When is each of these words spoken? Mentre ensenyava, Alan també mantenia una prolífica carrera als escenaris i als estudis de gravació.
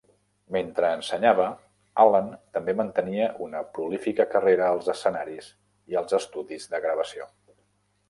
Mentre 0.53 0.87
ensenyava, 0.99 1.45
Alan 2.05 2.31
també 2.57 2.75
mantenia 2.81 3.29
una 3.49 3.63
prolífica 3.77 4.29
carrera 4.35 4.73
als 4.73 4.93
escenaris 4.97 5.55
i 5.95 6.03
als 6.03 6.21
estudis 6.23 6.71
de 6.75 6.85
gravació. 6.89 7.33